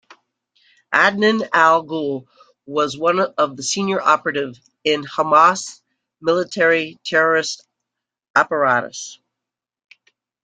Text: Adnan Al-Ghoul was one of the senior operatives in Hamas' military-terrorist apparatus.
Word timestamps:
Adnan 0.95 1.47
Al-Ghoul 1.53 2.27
was 2.65 2.97
one 2.97 3.19
of 3.19 3.55
the 3.55 3.61
senior 3.61 4.01
operatives 4.01 4.59
in 4.83 5.03
Hamas' 5.03 5.83
military-terrorist 6.21 7.67
apparatus. 8.35 9.19